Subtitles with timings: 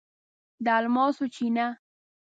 [0.65, 1.67] د الماسو چینه